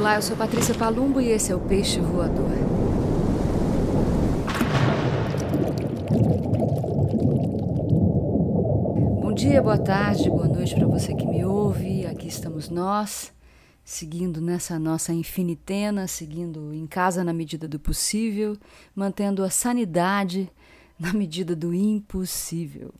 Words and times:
Olá, 0.00 0.14
eu 0.14 0.22
sou 0.22 0.34
Patrícia 0.34 0.74
Palumbo 0.74 1.20
e 1.20 1.28
esse 1.28 1.52
é 1.52 1.54
o 1.54 1.60
Peixe 1.60 2.00
Voador. 2.00 2.52
Bom 9.20 9.34
dia, 9.34 9.60
boa 9.60 9.76
tarde, 9.76 10.30
boa 10.30 10.48
noite 10.48 10.74
para 10.74 10.86
você 10.86 11.14
que 11.14 11.26
me 11.26 11.44
ouve. 11.44 12.06
Aqui 12.06 12.28
estamos 12.28 12.70
nós, 12.70 13.30
seguindo 13.84 14.40
nessa 14.40 14.78
nossa 14.78 15.12
infinitena, 15.12 16.06
seguindo 16.06 16.72
em 16.72 16.86
casa 16.86 17.22
na 17.22 17.34
medida 17.34 17.68
do 17.68 17.78
possível, 17.78 18.56
mantendo 18.96 19.44
a 19.44 19.50
sanidade 19.50 20.50
na 20.98 21.12
medida 21.12 21.54
do 21.54 21.74
impossível. 21.74 22.90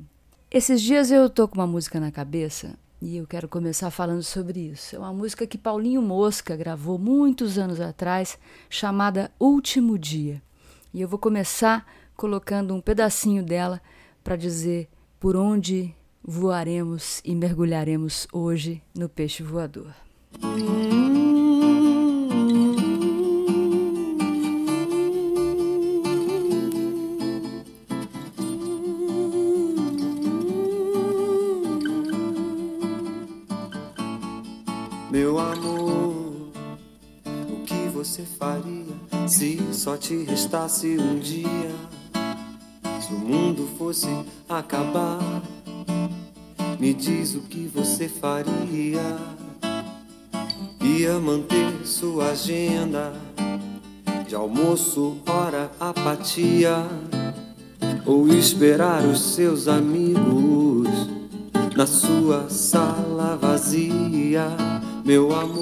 Esses 0.51 0.83
dias 0.83 1.11
eu 1.11 1.31
tô 1.31 1.49
com 1.49 1.55
uma 1.55 1.67
música 1.67 1.99
na 1.99 2.13
cabeça 2.13 2.77
e 3.01 3.17
eu 3.17 3.27
quero 3.27 3.49
começar 3.49 3.91
falando 3.91 4.23
sobre 4.23 4.61
isso. 4.61 4.95
É 4.95 4.99
uma 4.99 5.13
música 5.13 5.47
que 5.47 5.57
Paulinho 5.57 6.03
Mosca 6.03 6.55
gravou 6.57 6.99
muitos 6.99 7.59
anos 7.59 7.81
atrás, 7.81 8.39
chamada 8.69 9.31
Último 9.39 9.99
Dia. 9.99 10.43
E 10.93 11.01
eu 11.01 11.09
vou 11.09 11.19
começar 11.19 11.87
colocando 12.15 12.75
um 12.75 12.81
pedacinho 12.81 13.43
dela 13.43 13.81
para 14.23 14.37
dizer 14.37 14.89
por 15.19 15.35
onde 15.37 15.95
voaremos 16.23 17.21
e 17.25 17.35
mergulharemos 17.35 18.27
hoje 18.33 18.83
no 18.95 19.09
peixe 19.09 19.43
voador. 19.43 19.95
Te 40.01 40.25
restasse 40.25 40.99
um 40.99 41.19
dia? 41.19 41.75
Se 43.01 43.13
o 43.13 43.19
mundo 43.19 43.69
fosse 43.77 44.09
acabar, 44.49 45.21
me 46.81 46.95
diz 46.95 47.35
o 47.35 47.43
que 47.43 47.69
você 47.69 48.09
faria. 48.09 49.19
Ia 50.81 51.21
manter 51.21 51.87
sua 51.87 52.31
agenda 52.31 53.13
de 54.27 54.35
almoço, 54.35 55.19
hora, 55.29 55.71
apatia, 55.79 56.87
ou 58.07 58.27
esperar 58.29 59.05
os 59.05 59.21
seus 59.35 59.69
amigos 59.69 60.89
na 61.77 61.87
sua 61.87 62.49
sala 62.49 63.37
vazia 63.37 64.49
meu 65.05 65.35
amor, 65.35 65.60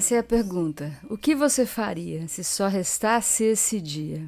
Essa 0.00 0.14
é 0.14 0.18
a 0.20 0.24
pergunta. 0.24 0.98
O 1.10 1.18
que 1.18 1.34
você 1.34 1.66
faria 1.66 2.26
se 2.26 2.42
só 2.42 2.68
restasse 2.68 3.44
esse 3.44 3.78
dia? 3.78 4.26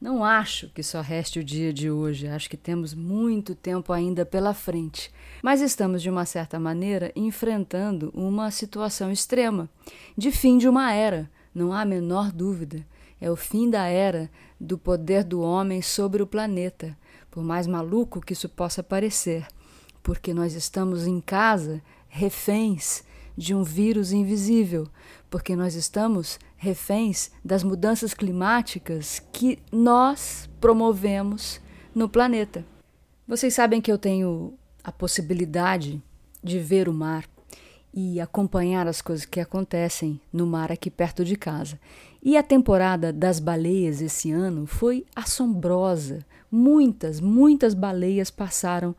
Não 0.00 0.22
acho 0.22 0.68
que 0.68 0.84
só 0.84 1.00
reste 1.00 1.40
o 1.40 1.44
dia 1.44 1.72
de 1.72 1.90
hoje, 1.90 2.28
acho 2.28 2.48
que 2.48 2.56
temos 2.56 2.94
muito 2.94 3.56
tempo 3.56 3.92
ainda 3.92 4.24
pela 4.24 4.54
frente. 4.54 5.10
Mas 5.42 5.60
estamos, 5.60 6.00
de 6.00 6.08
uma 6.08 6.24
certa 6.24 6.60
maneira, 6.60 7.10
enfrentando 7.16 8.12
uma 8.14 8.52
situação 8.52 9.10
extrema, 9.10 9.68
de 10.16 10.30
fim 10.30 10.56
de 10.56 10.68
uma 10.68 10.92
era, 10.92 11.28
não 11.52 11.72
há 11.72 11.80
a 11.80 11.84
menor 11.84 12.30
dúvida. 12.30 12.86
É 13.20 13.28
o 13.28 13.34
fim 13.34 13.68
da 13.68 13.86
era 13.86 14.30
do 14.60 14.78
poder 14.78 15.24
do 15.24 15.40
homem 15.40 15.82
sobre 15.82 16.22
o 16.22 16.26
planeta, 16.26 16.96
por 17.32 17.42
mais 17.42 17.66
maluco 17.66 18.20
que 18.20 18.32
isso 18.32 18.48
possa 18.48 18.80
parecer 18.80 19.44
porque 20.08 20.32
nós 20.32 20.54
estamos 20.54 21.06
em 21.06 21.20
casa 21.20 21.82
reféns 22.08 23.04
de 23.38 23.54
um 23.54 23.62
vírus 23.62 24.10
invisível, 24.10 24.88
porque 25.30 25.54
nós 25.54 25.76
estamos 25.76 26.40
reféns 26.56 27.30
das 27.44 27.62
mudanças 27.62 28.12
climáticas 28.12 29.22
que 29.32 29.60
nós 29.70 30.50
promovemos 30.60 31.60
no 31.94 32.08
planeta. 32.08 32.66
Vocês 33.28 33.54
sabem 33.54 33.80
que 33.80 33.92
eu 33.92 33.96
tenho 33.96 34.54
a 34.82 34.90
possibilidade 34.90 36.02
de 36.42 36.58
ver 36.58 36.88
o 36.88 36.92
mar 36.92 37.24
e 37.94 38.20
acompanhar 38.20 38.88
as 38.88 39.00
coisas 39.00 39.24
que 39.24 39.38
acontecem 39.38 40.20
no 40.32 40.44
mar 40.44 40.72
aqui 40.72 40.90
perto 40.90 41.24
de 41.24 41.36
casa. 41.36 41.78
E 42.20 42.36
a 42.36 42.42
temporada 42.42 43.12
das 43.12 43.38
baleias 43.38 44.00
esse 44.00 44.32
ano 44.32 44.66
foi 44.66 45.06
assombrosa. 45.14 46.26
Muitas, 46.50 47.20
muitas 47.20 47.72
baleias 47.72 48.32
passaram 48.32 48.96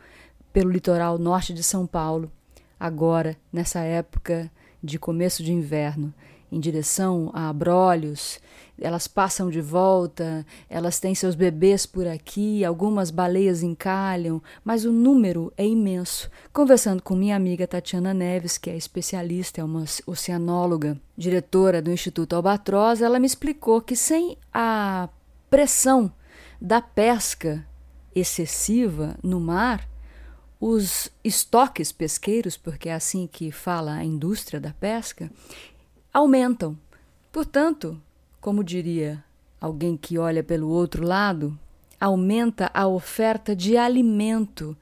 pelo 0.54 0.72
litoral 0.72 1.18
norte 1.18 1.54
de 1.54 1.62
São 1.62 1.86
Paulo, 1.86 2.32
agora 2.80 3.36
nessa 3.52 3.80
época 3.82 4.52
de 4.82 4.98
começo 4.98 5.44
de 5.44 5.52
inverno, 5.52 6.14
em 6.52 6.60
direção 6.60 7.30
a 7.34 7.50
Abrolhos. 7.50 8.40
Elas 8.82 9.08
passam 9.08 9.50
de 9.50 9.60
volta, 9.60 10.46
elas 10.70 11.00
têm 11.00 11.14
seus 11.14 11.36
bebês 11.36 11.86
por 11.86 12.08
aqui, 12.08 12.64
algumas 12.64 13.12
baleias 13.12 13.62
encalham, 13.62 14.42
mas 14.64 14.86
o 14.86 14.92
número 14.92 15.52
é 15.58 15.66
imenso. 15.66 16.30
Conversando 16.54 17.04
com 17.04 17.14
minha 17.14 17.36
amiga 17.36 17.68
Tatiana 17.68 18.14
Neves, 18.14 18.58
que 18.58 18.70
é 18.70 18.78
especialista, 18.78 19.60
é 19.60 19.64
uma 19.64 19.84
oceanóloga, 20.08 20.98
diretora 21.18 21.82
do 21.82 21.92
Instituto 21.92 22.36
Albatroz, 22.36 23.02
ela 23.02 23.20
me 23.20 23.28
explicou 23.28 23.82
que 23.82 23.96
sem 23.96 24.38
a 24.54 25.10
pressão 25.50 26.12
da 26.62 26.82
pesca 26.82 27.66
excessiva 28.16 29.18
no 29.22 29.40
mar, 29.40 29.89
os 30.60 31.10
estoques 31.24 31.92
pesqueiros, 31.92 32.58
porque 32.58 32.90
é 32.90 32.94
assim 32.94 33.28
que 33.28 33.52
fala 33.52 33.94
a 33.94 34.04
indústria 34.04 34.60
da 34.60 34.74
pesca, 34.74 35.32
aumentam. 36.14 36.78
Portanto, 37.32 38.02
como 38.42 38.64
diria 38.64 39.24
alguém 39.62 39.96
que 39.96 40.18
olha 40.18 40.44
pelo 40.44 40.68
outro 40.70 41.06
lado, 41.06 41.58
aumenta 42.00 42.70
a 42.74 42.88
oferta 42.88 43.56
de 43.56 43.78
alimento 43.78 44.76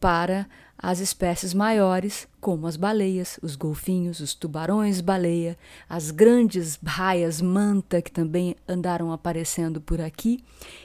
para 0.00 0.46
as 0.76 0.98
espécies 0.98 1.54
maiores, 1.54 2.26
como 2.40 2.66
as 2.66 2.76
baleias, 2.76 3.38
os 3.40 3.54
golfinhos, 3.54 4.18
os 4.18 4.34
tubarões-baleia, 4.34 5.56
as 5.88 6.10
grandes 6.10 6.76
raias 6.84 7.40
manta 7.40 8.02
que 8.02 8.10
também 8.10 8.56
andaram 8.66 9.12
aparecendo 9.12 9.80
por 9.80 10.00
aqui. 10.00 10.42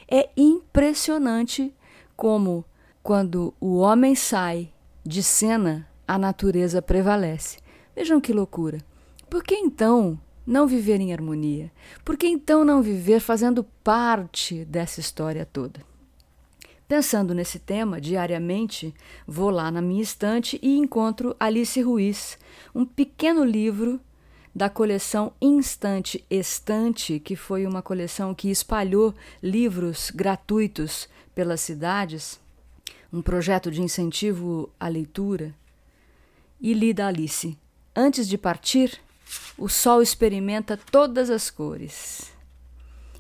É 0.08 0.29
impressionante 0.38 1.74
como 2.16 2.64
quando 3.07 3.53
o 3.57 3.78
homem 3.78 4.16
sai 4.16 4.69
de 5.01 5.23
cena, 5.23 5.88
a 6.06 6.18
natureza 6.18 6.81
prevalece. 6.81 7.57
Vejam 7.95 8.19
que 8.19 8.34
loucura. 8.34 8.79
Por 9.29 9.45
que 9.45 9.56
então 9.56 10.19
não 10.45 10.68
viver 10.68 11.00
em 11.00 11.13
harmonia? 11.13 11.72
Por 12.03 12.17
que 12.17 12.28
então 12.28 12.66
não 12.66 12.81
viver 12.81 13.22
fazendo 13.22 13.63
parte 13.81 14.66
dessa 14.66 15.00
história 15.00 15.46
toda? 15.46 15.79
Pensando 16.85 17.34
nesse 17.34 17.59
tema 17.59 18.01
diariamente, 18.01 18.94
vou 19.25 19.51
lá 19.51 19.72
na 19.72 19.81
minha 19.81 20.03
estante 20.03 20.59
e 20.62 20.78
encontro 20.78 21.34
Alice 21.40 21.81
Ruiz, 21.81 22.38
um 22.75 22.85
pequeno 22.85 23.46
livro 23.46 24.01
da 24.53 24.69
coleção 24.69 25.31
Instante 25.41 26.25
Estante, 26.29 27.22
que 27.22 27.38
foi 27.38 27.66
uma 27.66 27.81
coleção 27.81 28.35
que 28.35 28.51
espalhou 28.51 29.16
livros 29.41 30.12
gratuitos 30.13 31.07
pelas 31.34 31.62
cidades 31.62 32.46
um 33.12 33.22
projeto 33.22 33.72
de 33.72 33.81
incentivo 33.81 34.69
à 34.79 34.88
leitura, 34.88 35.53
e 36.59 36.73
li 36.73 36.94
da 36.94 37.07
Alice: 37.07 37.57
Antes 37.95 38.28
de 38.28 38.38
partir, 38.38 39.00
o 39.57 39.68
sol 39.68 40.01
experimenta 40.01 40.78
todas 40.78 41.29
as 41.29 41.50
cores. 41.50 42.31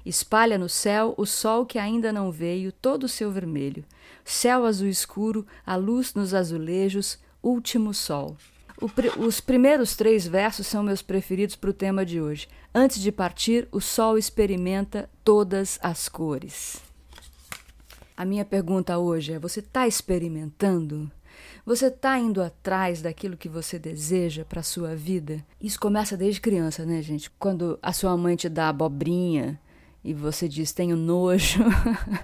Espalha 0.05 0.57
no 0.57 0.69
céu 0.69 1.13
o 1.17 1.25
sol 1.25 1.65
que 1.65 1.77
ainda 1.77 2.13
não 2.13 2.31
veio, 2.31 2.71
todo 2.71 3.03
o 3.03 3.09
seu 3.09 3.29
vermelho. 3.29 3.83
Céu 4.23 4.65
azul 4.65 4.87
escuro, 4.87 5.45
a 5.65 5.75
luz 5.75 6.13
nos 6.13 6.33
azulejos, 6.33 7.19
último 7.43 7.93
sol. 7.93 8.37
os 9.17 9.41
primeiros 9.41 9.95
três 9.95 10.25
versos 10.25 10.67
são 10.67 10.81
meus 10.81 11.01
preferidos 11.01 11.55
para 11.55 11.71
o 11.71 11.73
tema 11.73 12.05
de 12.05 12.21
hoje. 12.21 12.47
Antes 12.73 13.01
de 13.01 13.11
partir, 13.11 13.67
o 13.71 13.81
sol 13.81 14.17
experimenta 14.17 15.09
todas 15.23 15.77
as 15.81 16.07
cores. 16.07 16.86
A 18.17 18.25
minha 18.25 18.43
pergunta 18.43 18.97
hoje 18.97 19.33
é: 19.33 19.39
você 19.39 19.59
está 19.59 19.87
experimentando? 19.87 21.11
Você 21.63 21.85
está 21.85 22.17
indo 22.17 22.41
atrás 22.41 22.99
daquilo 22.99 23.37
que 23.37 23.47
você 23.47 23.77
deseja 23.77 24.43
para 24.43 24.61
a 24.61 24.63
sua 24.63 24.95
vida? 24.95 25.45
Isso 25.61 25.79
começa 25.79 26.17
desde 26.17 26.41
criança, 26.41 26.83
né, 26.83 26.99
gente? 27.03 27.29
Quando 27.37 27.77
a 27.79 27.93
sua 27.93 28.17
mãe 28.17 28.35
te 28.35 28.49
dá 28.49 28.69
abobrinha 28.69 29.59
e 30.03 30.15
você 30.15 30.47
diz 30.47 30.71
tenho 30.71 30.97
nojo, 30.97 31.63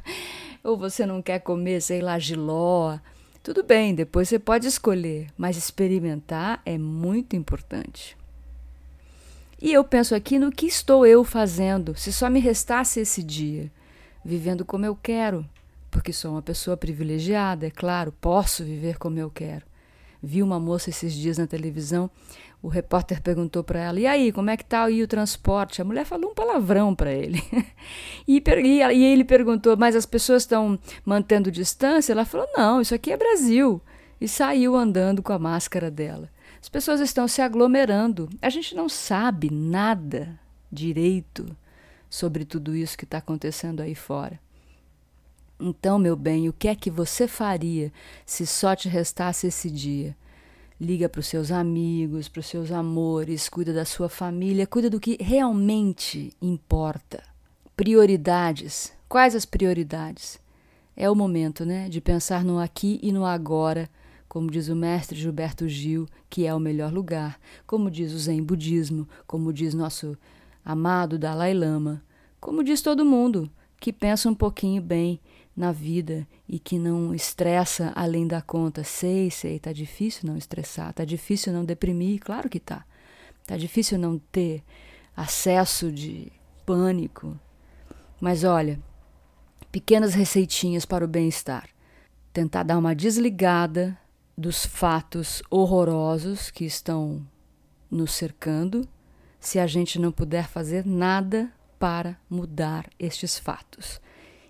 ou 0.64 0.76
você 0.76 1.06
não 1.06 1.22
quer 1.22 1.40
comer, 1.40 1.80
sei 1.80 2.02
lá, 2.02 2.18
giló. 2.18 2.98
Tudo 3.44 3.62
bem, 3.62 3.94
depois 3.94 4.30
você 4.30 4.40
pode 4.40 4.66
escolher, 4.66 5.28
mas 5.38 5.58
experimentar 5.58 6.60
é 6.66 6.76
muito 6.76 7.36
importante. 7.36 8.18
E 9.62 9.72
eu 9.72 9.84
penso 9.84 10.16
aqui 10.16 10.40
no 10.40 10.52
que 10.52 10.66
estou 10.66 11.06
eu 11.06 11.24
fazendo, 11.24 11.96
se 11.96 12.12
só 12.12 12.32
me 12.32 12.40
restasse 12.40 13.02
esse 13.02 13.22
dia, 13.22 13.72
vivendo 14.26 14.66
como 14.66 14.86
eu 14.86 14.96
quero, 14.96 15.46
porque 15.94 16.12
sou 16.12 16.32
uma 16.32 16.42
pessoa 16.42 16.76
privilegiada, 16.76 17.68
é 17.68 17.70
claro, 17.70 18.12
posso 18.20 18.64
viver 18.64 18.98
como 18.98 19.20
eu 19.20 19.30
quero. 19.30 19.64
vi 20.22 20.42
uma 20.42 20.60
moça 20.60 20.90
esses 20.90 21.14
dias 21.14 21.38
na 21.38 21.46
televisão. 21.46 22.10
O 22.62 22.68
repórter 22.68 23.22
perguntou 23.22 23.64
para 23.64 23.80
ela: 23.80 24.00
"E 24.00 24.08
aí, 24.08 24.32
como 24.32 24.50
é 24.50 24.58
que 24.58 24.66
tá 24.66 24.86
aí 24.86 25.04
o 25.04 25.08
transporte?" 25.08 25.82
A 25.82 25.86
mulher 25.86 26.06
falou 26.06 26.32
um 26.32 26.34
palavrão 26.34 26.96
para 26.96 27.12
ele. 27.12 27.44
e, 28.28 28.42
e 28.42 29.04
ele 29.04 29.24
perguntou: 29.24 29.78
"Mas 29.78 29.96
as 29.96 30.06
pessoas 30.06 30.44
estão 30.44 30.80
mantendo 31.06 31.52
distância?" 31.52 32.14
Ela 32.14 32.26
falou: 32.26 32.48
"Não, 32.58 32.82
isso 32.82 32.96
aqui 32.96 33.12
é 33.12 33.18
Brasil." 33.18 33.82
E 34.20 34.28
saiu 34.28 34.76
andando 34.76 35.22
com 35.22 35.34
a 35.34 35.40
máscara 35.40 35.92
dela. 35.92 36.30
As 36.62 36.70
pessoas 36.70 37.02
estão 37.02 37.28
se 37.28 37.42
aglomerando. 37.42 38.30
A 38.42 38.50
gente 38.50 38.74
não 38.74 38.88
sabe 38.90 39.52
nada 39.52 40.40
direito 40.72 41.56
sobre 42.10 42.46
tudo 42.46 42.76
isso 42.76 42.98
que 42.98 43.04
está 43.04 43.18
acontecendo 43.18 43.82
aí 43.82 43.94
fora. 43.94 44.40
Então, 45.66 45.98
meu 45.98 46.18
bem, 46.18 46.50
o 46.50 46.54
que 46.54 46.68
é 46.68 46.76
que 46.76 46.92
você 46.92 47.26
faria 47.26 47.90
se 48.26 48.46
só 48.46 48.76
te 48.76 48.90
restasse 48.90 49.48
esse 49.48 49.72
dia? 49.72 50.14
Liga 50.78 51.08
para 51.08 51.22
os 51.22 51.28
seus 51.28 51.52
amigos, 51.52 52.28
para 52.28 52.42
os 52.42 52.48
seus 52.48 52.70
amores, 52.70 53.48
cuida 53.48 53.72
da 53.72 53.86
sua 53.86 54.10
família, 54.10 54.68
cuida 54.68 54.90
do 54.90 55.00
que 55.00 55.16
realmente 55.22 56.34
importa. 56.42 57.24
Prioridades. 57.78 58.92
Quais 59.08 59.36
as 59.36 59.46
prioridades? 59.46 60.38
É 60.98 61.10
o 61.10 61.16
momento, 61.16 61.64
né, 61.64 61.88
de 61.88 62.02
pensar 62.02 62.44
no 62.44 62.60
aqui 62.60 63.00
e 63.02 63.14
no 63.14 63.26
agora 63.26 63.90
como 64.28 64.50
diz 64.50 64.68
o 64.68 64.76
mestre 64.76 65.16
Gilberto 65.16 65.70
Gil, 65.70 66.08
que 66.28 66.48
é 66.48 66.56
o 66.56 66.60
melhor 66.60 66.92
lugar, 66.92 67.40
como 67.68 67.92
diz 67.92 68.12
o 68.14 68.18
Zen 68.18 68.42
Budismo, 68.42 69.08
como 69.28 69.54
diz 69.54 69.76
nosso 69.76 70.18
amado 70.66 71.20
Dalai 71.20 71.54
Lama, 71.54 72.02
como 72.42 72.64
diz 72.64 72.82
todo 72.82 73.06
mundo 73.06 73.48
que 73.80 73.94
pensa 73.94 74.28
um 74.28 74.34
pouquinho 74.34 74.82
bem 74.82 75.20
na 75.56 75.72
vida 75.72 76.28
e 76.48 76.58
que 76.58 76.80
não 76.80 77.14
estressa 77.14 77.92
além 77.96 78.28
da 78.28 78.42
conta. 78.42 78.84
Sei, 78.84 79.30
sei, 79.30 79.60
tá 79.60 79.72
difícil 79.72 80.28
não 80.28 80.38
estressar, 80.38 80.94
tá 80.94 81.06
difícil 81.06 81.54
não 81.54 81.64
deprimir, 81.64 82.20
claro 82.20 82.50
que 82.50 82.60
tá. 82.60 82.86
Tá 83.46 83.58
difícil 83.58 83.98
não 84.00 84.18
ter 84.18 84.64
acesso 85.16 85.92
de 85.92 86.32
pânico. 86.66 87.40
Mas 88.20 88.44
olha, 88.44 88.80
pequenas 89.72 90.14
receitinhas 90.14 90.86
para 90.86 91.06
o 91.06 91.08
bem-estar. 91.08 91.70
Tentar 92.32 92.64
dar 92.64 92.78
uma 92.78 92.96
desligada 92.96 93.98
dos 94.36 94.66
fatos 94.66 95.44
horrorosos 95.50 96.50
que 96.50 96.66
estão 96.66 97.26
nos 97.92 98.14
cercando, 98.14 98.88
se 99.40 99.60
a 99.60 99.68
gente 99.68 100.00
não 100.00 100.12
puder 100.12 100.48
fazer 100.48 100.86
nada 100.86 101.52
para 101.78 102.18
mudar 102.30 102.90
estes 102.98 103.38
fatos. 103.38 104.02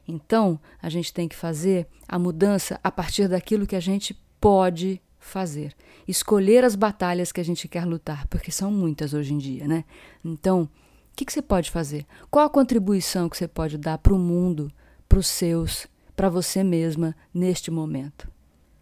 Então, 0.08 0.60
a 0.82 0.90
gente 0.90 1.14
tem 1.14 1.28
que 1.28 1.36
fazer 1.36 1.88
a 2.08 2.20
mudança 2.20 2.80
a 2.84 2.92
partir 2.92 3.28
daquilo 3.28 3.68
que 3.68 3.76
a 3.76 3.80
gente 3.80 4.14
pode 4.40 5.02
fazer. 5.20 5.74
Escolher 6.08 6.64
as 6.64 6.76
batalhas 6.76 7.32
que 7.32 7.40
a 7.40 7.46
gente 7.46 7.68
quer 7.68 7.86
lutar, 7.86 8.28
porque 8.28 8.52
são 8.52 8.72
muitas 8.72 9.14
hoje 9.14 9.34
em 9.34 9.38
dia, 9.38 9.68
né? 9.68 9.86
Então, 10.24 10.64
o 10.64 10.70
que, 11.16 11.26
que 11.26 11.32
você 11.32 11.42
pode 11.42 11.72
fazer? 11.72 12.06
Qual 12.30 12.46
a 12.46 12.50
contribuição 12.50 13.30
que 13.30 13.38
você 13.38 13.48
pode 13.48 13.78
dar 13.78 13.98
para 13.98 14.14
o 14.14 14.20
mundo, 14.20 14.72
para 15.08 15.20
os 15.20 15.28
seus, 15.28 15.88
para 16.16 16.30
você 16.30 16.64
mesma 16.64 17.16
neste 17.34 17.72
momento? 17.72 18.28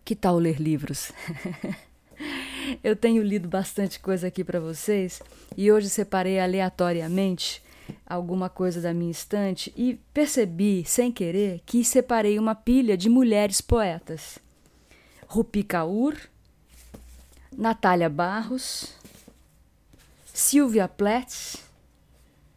Que 0.03 0.15
tal 0.15 0.37
ler 0.37 0.59
livros? 0.59 1.11
Eu 2.83 2.95
tenho 2.95 3.23
lido 3.23 3.47
bastante 3.47 3.99
coisa 3.99 4.27
aqui 4.27 4.43
para 4.43 4.59
vocês 4.59 5.21
e 5.57 5.71
hoje 5.71 5.89
separei 5.89 6.39
aleatoriamente 6.39 7.61
alguma 8.05 8.49
coisa 8.49 8.81
da 8.81 8.93
minha 8.93 9.11
estante 9.11 9.73
e 9.75 9.99
percebi, 10.13 10.83
sem 10.85 11.11
querer, 11.11 11.61
que 11.65 11.83
separei 11.83 12.37
uma 12.37 12.55
pilha 12.55 12.97
de 12.97 13.09
mulheres 13.09 13.61
poetas. 13.61 14.39
Rupi 15.27 15.63
Kaur, 15.63 16.15
Natália 17.55 18.09
Barros, 18.09 18.93
Silvia 20.25 20.87
Plath, 20.87 21.57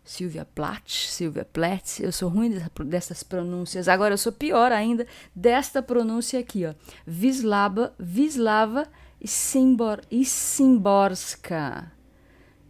Silvia 0.04 0.44
Plath, 0.44 0.88
Silvia 0.88 1.44
Plath, 1.44 2.00
eu 2.00 2.12
sou 2.12 2.28
ruim 2.28 2.60
dessas 2.84 3.22
pronúncias. 3.22 3.88
Agora 3.88 4.14
eu 4.14 4.18
sou 4.18 4.32
pior 4.32 4.70
ainda 4.70 5.06
desta 5.34 5.82
pronúncia 5.82 6.38
aqui, 6.38 6.66
ó. 6.66 6.74
Vislava, 7.06 7.94
Vislava 7.98 8.86
Simbor, 9.24 10.02
Simborska. 10.24 11.90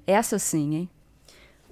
Essa 0.06 0.38
sim, 0.38 0.74
hein? 0.74 0.90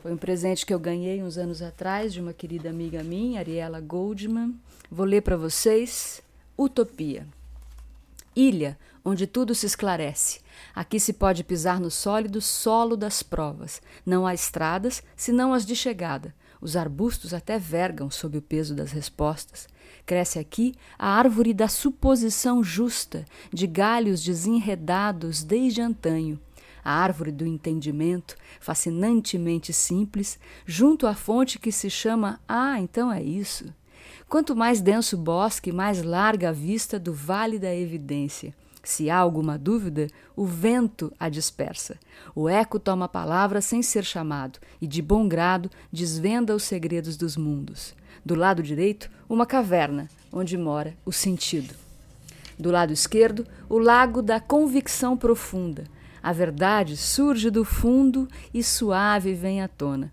Foi 0.02 0.12
um 0.12 0.16
presente 0.16 0.66
que 0.66 0.75
eu 0.75 0.81
ganhei 0.81 1.22
uns 1.22 1.38
anos 1.38 1.62
atrás 1.62 2.12
de 2.12 2.20
uma 2.20 2.32
querida 2.32 2.69
amiga 2.69 3.04
minha, 3.04 3.38
Ariela 3.38 3.81
Goldman. 3.81 4.52
Vou 4.90 5.06
ler 5.06 5.20
para 5.20 5.37
vocês. 5.37 6.20
Utopia. 6.58 7.25
Ilha 8.34 8.76
onde 9.04 9.28
tudo 9.28 9.54
se 9.54 9.64
esclarece. 9.64 10.40
Aqui 10.75 10.99
se 10.99 11.12
pode 11.12 11.44
pisar 11.44 11.78
no 11.78 11.88
sólido 11.88 12.40
solo 12.40 12.96
das 12.96 13.22
provas. 13.22 13.81
Não 14.04 14.26
há 14.26 14.34
estradas, 14.34 15.04
senão 15.14 15.54
as 15.54 15.64
de 15.64 15.76
chegada. 15.76 16.34
Os 16.60 16.76
arbustos 16.76 17.32
até 17.32 17.56
vergam 17.56 18.10
sob 18.10 18.38
o 18.38 18.43
peso 18.43 18.75
das 18.75 18.90
respostas. 18.90 19.69
Cresce 20.05 20.40
aqui 20.40 20.75
a 20.98 21.08
árvore 21.10 21.55
da 21.55 21.69
suposição 21.69 22.62
justa, 22.62 23.25
de 23.52 23.69
galhos 23.69 24.20
desenredados 24.25 25.44
desde 25.44 25.81
antanho. 25.81 26.40
A 26.84 26.93
árvore 26.93 27.31
do 27.31 27.46
entendimento, 27.46 28.37
fascinantemente 28.61 29.73
simples, 29.73 30.38
junto 30.67 31.06
à 31.06 31.14
fonte 31.14 31.58
que 31.58 31.70
se 31.70 31.88
chama 31.88 32.40
Ah, 32.49 32.81
então 32.81 33.12
é 33.12 33.23
isso. 33.23 33.73
Quanto 34.29 34.56
mais 34.56 34.81
denso 34.81 35.17
o 35.17 35.19
bosque, 35.19 35.70
mais 35.70 36.02
larga 36.02 36.49
a 36.49 36.52
vista 36.52 36.99
do 36.99 37.12
vale 37.12 37.58
da 37.58 37.75
evidência. 37.75 38.55
Se 38.82 39.08
há 39.08 39.17
alguma 39.17 39.56
dúvida, 39.56 40.08
o 40.34 40.44
vento 40.44 41.12
a 41.20 41.29
dispersa. 41.29 41.99
O 42.34 42.49
eco 42.49 42.81
toma 42.81 43.05
a 43.05 43.08
palavra 43.08 43.61
sem 43.61 43.81
ser 43.81 44.05
chamado 44.05 44.58
e, 44.81 44.87
de 44.87 45.00
bom 45.00 45.29
grado, 45.29 45.70
desvenda 45.93 46.55
os 46.55 46.64
segredos 46.64 47.17
dos 47.17 47.37
mundos. 47.37 47.94
Do 48.25 48.34
lado 48.34 48.62
direito, 48.62 49.11
uma 49.29 49.46
caverna, 49.46 50.08
onde 50.32 50.56
mora 50.58 50.96
o 51.05 51.12
sentido. 51.12 51.75
Do 52.58 52.70
lado 52.70 52.93
esquerdo, 52.93 53.46
o 53.69 53.79
lago 53.79 54.20
da 54.20 54.40
convicção 54.40 55.17
profunda. 55.17 55.84
A 56.22 56.32
verdade 56.32 56.96
surge 56.96 57.50
do 57.50 57.64
fundo 57.64 58.28
e 58.54 58.62
suave 58.62 59.34
vem 59.34 59.60
à 59.60 59.69
tona. 59.69 60.12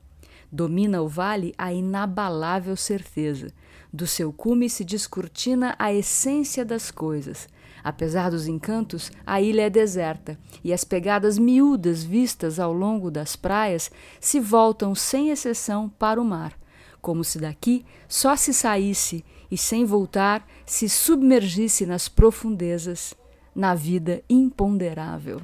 Domina 0.52 1.02
o 1.02 1.08
vale 1.08 1.54
a 1.58 1.72
inabalável 1.72 2.76
certeza. 2.76 3.48
Do 3.94 4.08
seu 4.08 4.34
cume 4.34 4.70
se 4.70 4.84
descortina 4.84 5.76
a 5.78 5.94
essência 5.94 6.66
das 6.66 6.90
coisas 6.90 7.48
Apesar 7.84 8.30
dos 8.30 8.48
encantos, 8.48 9.12
a 9.26 9.42
ilha 9.42 9.64
é 9.64 9.70
deserta 9.70 10.38
e 10.64 10.74
as 10.74 10.84
pegadas 10.84 11.38
miúdas 11.38 12.04
vistas 12.04 12.60
ao 12.60 12.74
longo 12.74 13.10
das 13.10 13.36
praias 13.36 13.92
se 14.20 14.40
voltam 14.40 14.94
sem 14.94 15.30
exceção 15.30 15.90
para 15.90 16.22
o 16.22 16.26
mar, 16.26 16.54
como 17.02 17.24
se 17.24 17.40
daqui 17.40 17.86
só 18.08 18.36
se 18.36 18.54
saísse 18.54 19.24
e, 19.50 19.58
sem 19.58 19.86
voltar, 19.86 20.46
se 20.66 20.90
submergisse 20.90 21.86
nas 21.86 22.08
profundezas, 22.10 23.14
na 23.56 23.74
vida 23.74 24.22
imponderável. 24.30 25.42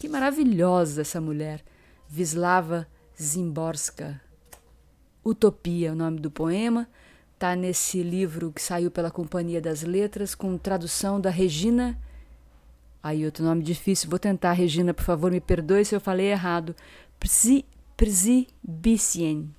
Que 0.00 0.08
maravilhosa 0.08 1.02
essa 1.02 1.20
mulher, 1.20 1.62
Vislava 2.08 2.88
Zimborska. 3.20 4.18
Utopia, 5.22 5.90
é 5.90 5.92
o 5.92 5.94
nome 5.94 6.18
do 6.18 6.30
poema, 6.30 6.88
Está 7.34 7.54
nesse 7.54 8.02
livro 8.02 8.50
que 8.50 8.62
saiu 8.62 8.90
pela 8.90 9.10
Companhia 9.10 9.60
das 9.60 9.82
Letras, 9.82 10.34
com 10.34 10.56
tradução 10.56 11.20
da 11.20 11.28
Regina. 11.28 11.98
Aí, 13.02 13.26
outro 13.26 13.44
nome 13.44 13.62
difícil, 13.62 14.08
vou 14.08 14.18
tentar, 14.18 14.52
Regina, 14.52 14.94
por 14.94 15.04
favor, 15.04 15.30
me 15.30 15.40
perdoe 15.40 15.84
se 15.84 15.94
eu 15.94 16.00
falei 16.00 16.28
errado. 16.28 16.74
Prsibicien. 17.96 19.54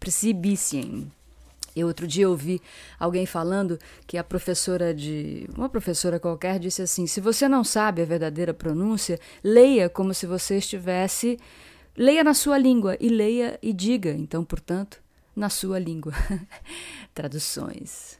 Prsibicien. 0.00 1.12
Eu 1.76 1.88
outro 1.88 2.06
dia 2.06 2.26
ouvi 2.26 2.60
alguém 2.98 3.26
falando 3.26 3.78
que 4.06 4.16
a 4.16 4.24
professora 4.24 4.94
de. 4.94 5.46
Uma 5.54 5.68
professora 5.68 6.18
qualquer 6.18 6.58
disse 6.58 6.80
assim: 6.80 7.06
se 7.06 7.20
você 7.20 7.46
não 7.46 7.62
sabe 7.62 8.00
a 8.00 8.06
verdadeira 8.06 8.54
pronúncia, 8.54 9.20
leia 9.44 9.90
como 9.90 10.14
se 10.14 10.26
você 10.26 10.56
estivesse. 10.56 11.38
Leia 11.98 12.22
na 12.22 12.34
sua 12.34 12.58
língua 12.58 12.96
e 13.00 13.08
leia 13.08 13.58
e 13.62 13.72
diga. 13.72 14.10
Então, 14.10 14.44
portanto, 14.44 15.02
na 15.34 15.48
sua 15.48 15.78
língua. 15.78 16.12
Traduções. 17.14 18.18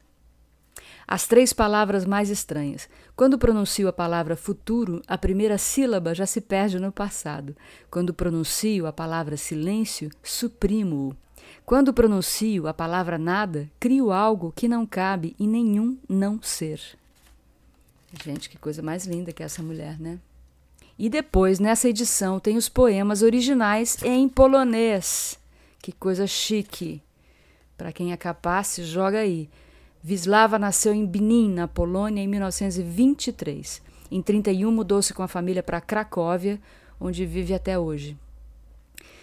As 1.06 1.26
três 1.26 1.52
palavras 1.52 2.04
mais 2.04 2.30
estranhas. 2.30 2.88
Quando 3.14 3.38
pronuncio 3.38 3.86
a 3.86 3.92
palavra 3.92 4.34
futuro, 4.34 5.00
a 5.06 5.16
primeira 5.16 5.56
sílaba 5.56 6.14
já 6.14 6.26
se 6.26 6.40
perde 6.40 6.80
no 6.80 6.90
passado. 6.90 7.56
Quando 7.90 8.12
pronuncio 8.12 8.86
a 8.86 8.92
palavra 8.92 9.36
silêncio, 9.36 10.10
suprimo-o. 10.22 11.16
Quando 11.64 11.92
pronuncio 11.92 12.66
a 12.66 12.74
palavra 12.74 13.18
nada, 13.18 13.68
crio 13.80 14.12
algo 14.12 14.52
que 14.54 14.68
não 14.68 14.86
cabe 14.86 15.34
em 15.38 15.48
nenhum 15.48 15.98
não 16.08 16.40
ser. 16.42 16.80
Gente, 18.24 18.48
que 18.48 18.56
coisa 18.56 18.82
mais 18.82 19.06
linda 19.06 19.32
que 19.32 19.42
essa 19.42 19.62
mulher, 19.62 19.98
né? 19.98 20.18
E 20.98 21.10
depois, 21.10 21.58
nessa 21.58 21.88
edição, 21.88 22.40
tem 22.40 22.56
os 22.56 22.68
poemas 22.68 23.22
originais 23.22 24.02
em 24.02 24.28
polonês. 24.28 25.38
Que 25.82 25.92
coisa 25.92 26.26
chique. 26.26 27.02
Para 27.76 27.92
quem 27.92 28.12
é 28.12 28.16
capaz, 28.16 28.76
joga 28.82 29.18
aí. 29.18 29.50
Vislava 30.02 30.58
nasceu 30.58 30.94
em 30.94 31.04
Bnin, 31.04 31.52
na 31.52 31.68
Polônia, 31.68 32.22
em 32.22 32.28
1923. 32.28 33.82
Em 34.10 34.22
31 34.22 34.70
mudou-se 34.70 35.12
com 35.12 35.22
a 35.22 35.28
família 35.28 35.62
para 35.62 35.80
Cracóvia, 35.80 36.60
onde 36.98 37.26
vive 37.26 37.52
até 37.52 37.78
hoje. 37.78 38.16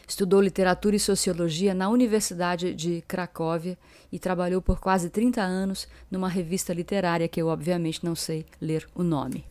Estudou 0.07 0.41
literatura 0.41 0.95
e 0.95 1.00
sociologia 1.00 1.74
na 1.74 1.89
Universidade 1.89 2.74
de 2.74 3.01
Cracóvia 3.07 3.77
e 4.12 4.19
trabalhou 4.19 4.62
por 4.62 4.79
quase 4.79 5.10
30 5.10 5.41
anos 5.41 5.88
numa 6.12 6.27
revista 6.27 6.74
literária 6.74 7.27
que 7.27 7.41
eu, 7.41 7.48
obviamente, 7.48 8.03
não 8.03 8.15
sei 8.15 8.45
ler 8.62 8.88
o 8.93 9.01
nome. 9.01 9.45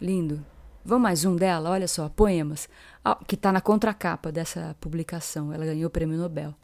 Lindo. 0.00 0.44
Vamos 0.84 1.04
mais 1.04 1.24
um 1.24 1.34
dela? 1.34 1.70
Olha 1.70 1.88
só, 1.88 2.10
Poemas, 2.10 2.68
que 3.26 3.36
está 3.36 3.50
na 3.50 3.62
contracapa 3.62 4.30
dessa 4.30 4.76
publicação. 4.78 5.50
Ela 5.50 5.64
ganhou 5.64 5.86
o 5.86 5.90
prêmio 5.90 6.18
Nobel. 6.18 6.54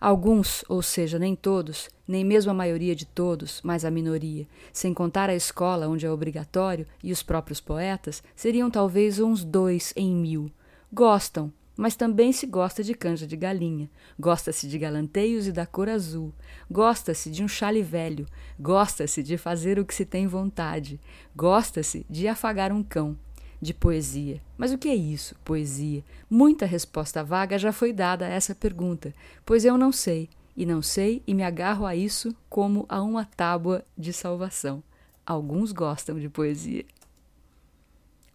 Alguns, 0.00 0.64
ou 0.68 0.82
seja, 0.82 1.20
nem 1.20 1.36
todos, 1.36 1.88
nem 2.08 2.24
mesmo 2.24 2.50
a 2.50 2.54
maioria 2.54 2.96
de 2.96 3.04
todos, 3.04 3.60
mas 3.62 3.84
a 3.84 3.90
minoria, 3.90 4.48
sem 4.72 4.92
contar 4.92 5.30
a 5.30 5.36
escola 5.36 5.86
onde 5.86 6.04
é 6.04 6.10
obrigatório 6.10 6.84
e 7.04 7.12
os 7.12 7.22
próprios 7.22 7.60
poetas, 7.60 8.24
seriam 8.34 8.70
talvez 8.70 9.20
uns 9.20 9.44
dois 9.44 9.92
em 9.94 10.16
mil. 10.16 10.50
Gostam, 10.92 11.52
mas 11.80 11.96
também 11.96 12.30
se 12.30 12.44
gosta 12.44 12.84
de 12.84 12.92
canja 12.92 13.26
de 13.26 13.34
galinha, 13.38 13.88
gosta-se 14.18 14.68
de 14.68 14.78
galanteios 14.78 15.46
e 15.46 15.52
da 15.52 15.64
cor 15.64 15.88
azul, 15.88 16.30
gosta-se 16.70 17.30
de 17.30 17.42
um 17.42 17.48
chale 17.48 17.82
velho, 17.82 18.26
gosta-se 18.58 19.22
de 19.22 19.38
fazer 19.38 19.78
o 19.78 19.84
que 19.86 19.94
se 19.94 20.04
tem 20.04 20.26
vontade, 20.26 21.00
gosta-se 21.34 22.04
de 22.10 22.28
afagar 22.28 22.70
um 22.70 22.82
cão, 22.82 23.16
de 23.62 23.72
poesia. 23.72 24.42
Mas 24.58 24.72
o 24.72 24.76
que 24.76 24.90
é 24.90 24.94
isso, 24.94 25.34
poesia? 25.42 26.04
Muita 26.28 26.66
resposta 26.66 27.24
vaga 27.24 27.56
já 27.56 27.72
foi 27.72 27.94
dada 27.94 28.26
a 28.26 28.28
essa 28.28 28.54
pergunta, 28.54 29.14
pois 29.46 29.64
eu 29.64 29.78
não 29.78 29.90
sei, 29.90 30.28
e 30.54 30.66
não 30.66 30.82
sei 30.82 31.22
e 31.26 31.32
me 31.32 31.42
agarro 31.42 31.86
a 31.86 31.96
isso 31.96 32.36
como 32.50 32.84
a 32.90 33.00
uma 33.00 33.24
tábua 33.24 33.86
de 33.96 34.12
salvação. 34.12 34.82
Alguns 35.24 35.72
gostam 35.72 36.18
de 36.18 36.28
poesia. 36.28 36.84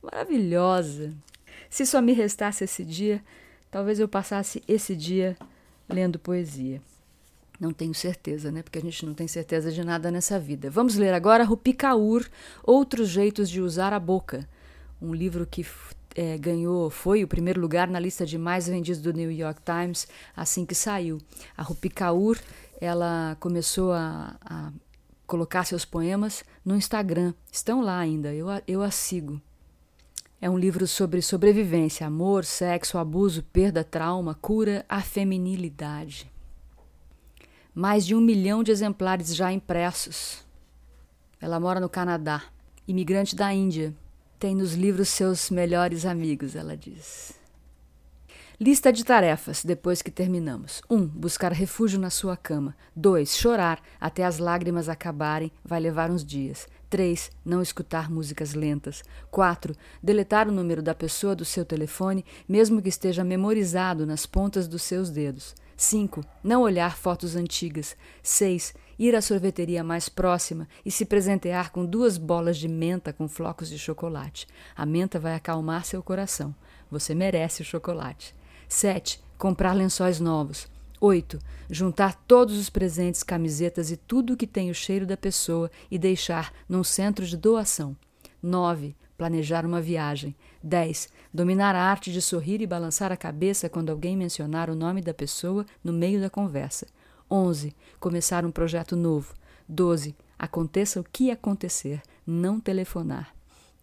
Maravilhosa! 0.01 1.13
Se 1.75 1.85
só 1.85 2.01
me 2.01 2.13
restasse 2.13 2.63
esse 2.63 2.85
dia, 2.85 3.21
talvez 3.69 3.99
eu 3.99 4.07
passasse 4.07 4.63
esse 4.65 4.95
dia 4.95 5.35
lendo 5.89 6.17
poesia. 6.17 6.81
Não 7.59 7.73
tenho 7.73 7.93
certeza, 7.93 8.49
né? 8.49 8.63
Porque 8.63 8.79
a 8.79 8.81
gente 8.81 9.05
não 9.05 9.13
tem 9.13 9.27
certeza 9.27 9.69
de 9.69 9.83
nada 9.83 10.09
nessa 10.09 10.39
vida. 10.39 10.69
Vamos 10.69 10.95
ler 10.95 11.13
agora 11.13 11.43
Rupi 11.43 11.73
Kaur, 11.73 12.25
Outros 12.63 13.09
Jeitos 13.09 13.49
de 13.49 13.59
Usar 13.59 13.91
a 13.91 13.99
Boca, 13.99 14.47
um 15.01 15.13
livro 15.13 15.45
que 15.45 15.65
é, 16.15 16.37
ganhou, 16.37 16.89
foi 16.89 17.25
o 17.25 17.27
primeiro 17.27 17.59
lugar 17.59 17.89
na 17.89 17.99
lista 17.99 18.25
de 18.25 18.37
mais 18.37 18.69
vendidos 18.69 19.01
do 19.01 19.11
New 19.11 19.29
York 19.29 19.59
Times 19.61 20.07
assim 20.33 20.65
que 20.65 20.73
saiu. 20.73 21.19
A 21.57 21.61
Rupi 21.61 21.89
Kaur, 21.89 22.39
ela 22.79 23.35
começou 23.37 23.91
a, 23.91 24.37
a 24.45 24.71
colocar 25.27 25.65
seus 25.65 25.83
poemas 25.83 26.45
no 26.63 26.77
Instagram. 26.77 27.33
Estão 27.51 27.81
lá 27.81 27.99
ainda, 27.99 28.33
eu, 28.33 28.47
eu 28.65 28.81
a 28.81 28.89
sigo. 28.89 29.41
É 30.45 30.49
um 30.49 30.59
livro 30.59 30.85
sobre 30.85 31.23
sobrevivência, 31.23 32.05
amor, 32.05 32.45
sexo, 32.45 32.99
abuso, 32.99 33.41
perda, 33.41 33.83
trauma, 33.83 34.35
cura, 34.35 34.85
a 34.87 35.01
feminilidade. 35.01 36.31
Mais 37.73 38.05
de 38.05 38.13
um 38.13 38.21
milhão 38.21 38.61
de 38.61 38.69
exemplares 38.69 39.35
já 39.35 39.51
impressos. 39.51 40.45
Ela 41.41 41.59
mora 41.59 41.79
no 41.79 41.89
Canadá, 41.89 42.43
imigrante 42.87 43.35
da 43.35 43.51
Índia 43.51 43.91
tem 44.37 44.53
nos 44.53 44.75
livros 44.75 45.09
seus 45.09 45.49
melhores 45.49 46.05
amigos, 46.05 46.55
ela 46.55 46.77
diz. 46.77 47.33
Lista 48.61 48.93
de 48.93 49.03
tarefas 49.03 49.65
depois 49.65 50.03
que 50.03 50.11
terminamos: 50.11 50.79
1. 50.87 50.95
Um, 50.95 51.07
buscar 51.07 51.51
refúgio 51.53 51.99
na 51.99 52.11
sua 52.11 52.37
cama. 52.37 52.75
2. 52.95 53.35
Chorar 53.35 53.81
até 53.99 54.23
as 54.23 54.37
lágrimas 54.37 54.89
acabarem, 54.89 55.51
vai 55.63 55.79
levar 55.79 56.11
uns 56.11 56.23
dias. 56.23 56.67
3. 56.95 57.29
Não 57.43 57.61
escutar 57.61 58.09
músicas 58.09 58.53
lentas. 58.53 59.03
4. 59.29 59.75
Deletar 60.01 60.47
o 60.47 60.51
número 60.53 60.81
da 60.81 60.95
pessoa 60.95 61.35
do 61.35 61.43
seu 61.43 61.65
telefone, 61.65 62.23
mesmo 62.47 62.81
que 62.81 62.87
esteja 62.87 63.21
memorizado 63.21 64.05
nas 64.05 64.25
pontas 64.25 64.65
dos 64.65 64.81
seus 64.83 65.09
dedos. 65.09 65.53
5. 65.75 66.21
Não 66.41 66.61
olhar 66.61 66.95
fotos 66.95 67.35
antigas. 67.35 67.97
6. 68.23 68.73
Ir 68.97 69.13
à 69.13 69.21
sorveteria 69.21 69.83
mais 69.83 70.07
próxima 70.07 70.69
e 70.85 70.89
se 70.89 71.03
presentear 71.03 71.69
com 71.69 71.85
duas 71.85 72.17
bolas 72.17 72.55
de 72.55 72.69
menta 72.69 73.11
com 73.11 73.27
flocos 73.27 73.67
de 73.67 73.77
chocolate. 73.77 74.47
A 74.73 74.85
menta 74.85 75.19
vai 75.19 75.35
acalmar 75.35 75.83
seu 75.83 76.01
coração. 76.01 76.55
Você 76.89 77.13
merece 77.13 77.61
o 77.61 77.65
chocolate. 77.65 78.33
7. 78.69 79.21
Comprar 79.37 79.73
lençóis 79.73 80.21
novos. 80.21 80.73
8. 81.05 81.37
Juntar 81.69 82.15
todos 82.27 82.57
os 82.57 82.67
presentes, 82.67 83.21
camisetas 83.21 83.91
e 83.91 83.95
tudo 83.95 84.35
que 84.35 84.47
tem 84.47 84.71
o 84.71 84.73
cheiro 84.73 85.05
da 85.05 85.15
pessoa 85.15 85.69
e 85.91 85.99
deixar 85.99 86.51
num 86.67 86.83
centro 86.83 87.23
de 87.23 87.37
doação. 87.37 87.95
9. 88.41 88.95
Planejar 89.15 89.67
uma 89.67 89.79
viagem. 89.79 90.35
10. 90.63 91.09
Dominar 91.31 91.75
a 91.75 91.83
arte 91.83 92.11
de 92.11 92.23
sorrir 92.23 92.59
e 92.59 92.65
balançar 92.65 93.11
a 93.11 93.17
cabeça 93.17 93.69
quando 93.69 93.91
alguém 93.91 94.17
mencionar 94.17 94.67
o 94.67 94.73
nome 94.73 94.99
da 94.99 95.13
pessoa 95.13 95.63
no 95.83 95.93
meio 95.93 96.19
da 96.19 96.27
conversa. 96.27 96.87
11. 97.29 97.75
Começar 97.99 98.43
um 98.43 98.49
projeto 98.49 98.95
novo. 98.95 99.35
12. 99.69 100.15
Aconteça 100.39 100.99
o 100.99 101.03
que 101.03 101.29
acontecer, 101.29 102.01
não 102.25 102.59
telefonar. 102.59 103.31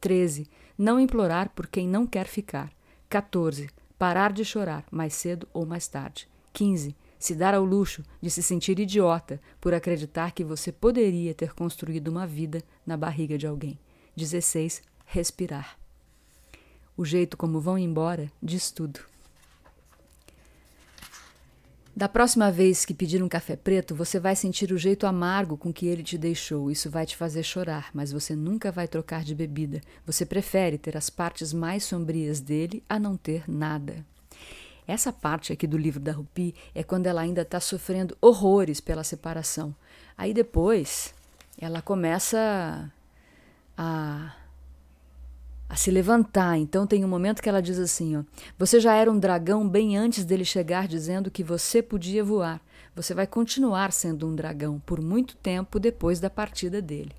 13. 0.00 0.50
Não 0.76 0.98
implorar 0.98 1.50
por 1.50 1.68
quem 1.68 1.86
não 1.86 2.04
quer 2.04 2.26
ficar. 2.26 2.72
14. 3.08 3.70
Parar 3.96 4.32
de 4.32 4.44
chorar, 4.44 4.84
mais 4.90 5.14
cedo 5.14 5.46
ou 5.52 5.64
mais 5.64 5.86
tarde. 5.86 6.28
15. 6.52 6.96
Se 7.22 7.36
dar 7.36 7.54
ao 7.54 7.64
luxo 7.64 8.02
de 8.20 8.28
se 8.28 8.42
sentir 8.42 8.80
idiota 8.80 9.40
por 9.60 9.72
acreditar 9.72 10.32
que 10.32 10.42
você 10.42 10.72
poderia 10.72 11.32
ter 11.32 11.54
construído 11.54 12.08
uma 12.08 12.26
vida 12.26 12.64
na 12.84 12.96
barriga 12.96 13.38
de 13.38 13.46
alguém. 13.46 13.78
16. 14.16 14.82
Respirar. 15.06 15.78
O 16.96 17.04
jeito 17.04 17.36
como 17.36 17.60
vão 17.60 17.78
embora 17.78 18.28
diz 18.42 18.72
tudo. 18.72 18.98
Da 21.94 22.08
próxima 22.08 22.50
vez 22.50 22.84
que 22.84 22.92
pedir 22.92 23.22
um 23.22 23.28
café 23.28 23.54
preto, 23.54 23.94
você 23.94 24.18
vai 24.18 24.34
sentir 24.34 24.72
o 24.72 24.76
jeito 24.76 25.06
amargo 25.06 25.56
com 25.56 25.72
que 25.72 25.86
ele 25.86 26.02
te 26.02 26.18
deixou. 26.18 26.72
Isso 26.72 26.90
vai 26.90 27.06
te 27.06 27.16
fazer 27.16 27.44
chorar, 27.44 27.90
mas 27.94 28.10
você 28.10 28.34
nunca 28.34 28.72
vai 28.72 28.88
trocar 28.88 29.22
de 29.22 29.32
bebida. 29.32 29.80
Você 30.04 30.26
prefere 30.26 30.76
ter 30.76 30.96
as 30.96 31.08
partes 31.08 31.52
mais 31.52 31.84
sombrias 31.84 32.40
dele 32.40 32.82
a 32.88 32.98
não 32.98 33.16
ter 33.16 33.48
nada. 33.48 34.04
Essa 34.86 35.12
parte 35.12 35.52
aqui 35.52 35.66
do 35.66 35.78
livro 35.78 36.00
da 36.00 36.12
Rupi 36.12 36.54
é 36.74 36.82
quando 36.82 37.06
ela 37.06 37.20
ainda 37.20 37.42
está 37.42 37.60
sofrendo 37.60 38.16
horrores 38.20 38.80
pela 38.80 39.04
separação. 39.04 39.74
Aí 40.16 40.34
depois 40.34 41.14
ela 41.58 41.80
começa 41.80 42.90
a 43.76 44.34
a 45.72 45.76
se 45.76 45.90
levantar. 45.90 46.58
Então 46.58 46.86
tem 46.86 47.02
um 47.02 47.08
momento 47.08 47.40
que 47.40 47.48
ela 47.48 47.62
diz 47.62 47.78
assim: 47.78 48.18
ó, 48.18 48.22
Você 48.58 48.78
já 48.78 48.94
era 48.94 49.10
um 49.10 49.18
dragão 49.18 49.66
bem 49.66 49.96
antes 49.96 50.22
dele 50.22 50.44
chegar 50.44 50.86
dizendo 50.86 51.30
que 51.30 51.42
você 51.42 51.80
podia 51.80 52.22
voar. 52.22 52.60
Você 52.94 53.14
vai 53.14 53.26
continuar 53.26 53.90
sendo 53.90 54.28
um 54.28 54.34
dragão 54.34 54.78
por 54.84 55.00
muito 55.00 55.34
tempo 55.34 55.80
depois 55.80 56.20
da 56.20 56.28
partida 56.28 56.82
dele. 56.82 57.12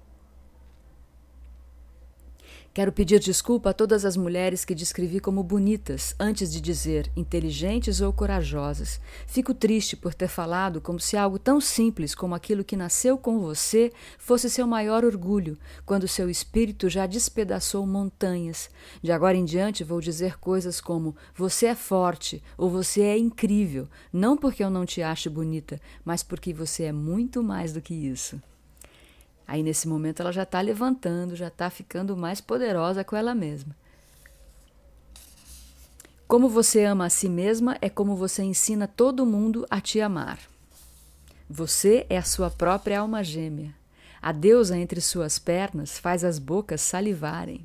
Quero 2.73 2.91
pedir 2.91 3.19
desculpa 3.19 3.69
a 3.69 3.73
todas 3.73 4.03
as 4.03 4.17
mulheres 4.17 4.65
que 4.65 4.73
descrevi 4.73 5.19
como 5.19 5.43
bonitas 5.43 6.15
antes 6.19 6.51
de 6.51 6.59
dizer 6.59 7.07
inteligentes 7.15 8.01
ou 8.01 8.11
corajosas. 8.11 8.99
Fico 9.27 9.53
triste 9.53 9.95
por 9.95 10.15
ter 10.15 10.27
falado 10.27 10.81
como 10.81 10.99
se 10.99 11.15
algo 11.15 11.37
tão 11.37 11.61
simples 11.61 12.15
como 12.15 12.33
aquilo 12.33 12.63
que 12.63 12.75
nasceu 12.75 13.15
com 13.15 13.39
você 13.39 13.93
fosse 14.17 14.49
seu 14.49 14.65
maior 14.65 15.05
orgulho, 15.05 15.55
quando 15.85 16.07
seu 16.07 16.31
espírito 16.31 16.89
já 16.89 17.05
despedaçou 17.05 17.85
montanhas. 17.85 18.71
De 19.03 19.11
agora 19.11 19.37
em 19.37 19.45
diante 19.45 19.83
vou 19.83 20.01
dizer 20.01 20.39
coisas 20.39 20.81
como 20.81 21.15
você 21.35 21.67
é 21.67 21.75
forte 21.75 22.41
ou 22.57 22.71
você 22.71 23.01
é 23.01 23.15
incrível, 23.15 23.87
não 24.11 24.35
porque 24.35 24.63
eu 24.63 24.71
não 24.71 24.83
te 24.83 25.03
ache 25.03 25.29
bonita, 25.29 25.79
mas 26.03 26.23
porque 26.23 26.51
você 26.51 26.85
é 26.85 26.91
muito 26.91 27.43
mais 27.43 27.71
do 27.71 27.79
que 27.79 27.93
isso. 27.93 28.41
Aí 29.53 29.61
nesse 29.61 29.87
momento 29.87 30.19
ela 30.19 30.31
já 30.31 30.41
está 30.41 30.59
levantando, 30.61 31.35
já 31.35 31.47
está 31.47 31.69
ficando 31.69 32.17
mais 32.17 32.41
poderosa 32.41 33.03
com 33.03 33.15
ela 33.15 33.35
mesma. 33.35 33.75
Como 36.27 36.49
você 36.49 36.83
ama 36.85 37.05
a 37.05 37.09
si 37.11 37.29
mesma 37.29 37.77
é 37.79 37.87
como 37.87 38.15
você 38.15 38.41
ensina 38.41 38.87
todo 38.87 39.27
mundo 39.27 39.63
a 39.69 39.79
te 39.79 40.01
amar. 40.01 40.39
Você 41.47 42.03
é 42.09 42.17
a 42.17 42.23
sua 42.23 42.49
própria 42.49 43.01
alma 43.01 43.23
gêmea. 43.23 43.75
A 44.19 44.31
deusa 44.31 44.75
entre 44.75 44.99
suas 44.99 45.37
pernas 45.37 45.99
faz 45.99 46.23
as 46.23 46.39
bocas 46.39 46.81
salivarem. 46.81 47.63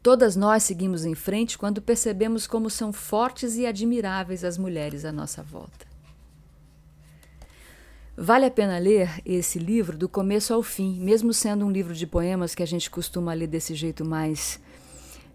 Todas 0.00 0.36
nós 0.36 0.62
seguimos 0.62 1.04
em 1.04 1.16
frente 1.16 1.58
quando 1.58 1.82
percebemos 1.82 2.46
como 2.46 2.70
são 2.70 2.92
fortes 2.92 3.56
e 3.56 3.66
admiráveis 3.66 4.44
as 4.44 4.56
mulheres 4.56 5.04
à 5.04 5.10
nossa 5.10 5.42
volta. 5.42 5.95
Vale 8.18 8.46
a 8.46 8.50
pena 8.50 8.78
ler 8.78 9.20
esse 9.26 9.58
livro 9.58 9.98
do 9.98 10.08
começo 10.08 10.54
ao 10.54 10.62
fim, 10.62 10.98
mesmo 11.00 11.34
sendo 11.34 11.66
um 11.66 11.70
livro 11.70 11.92
de 11.92 12.06
poemas 12.06 12.54
que 12.54 12.62
a 12.62 12.66
gente 12.66 12.90
costuma 12.90 13.34
ler 13.34 13.46
desse 13.46 13.74
jeito 13.74 14.06
mais 14.06 14.58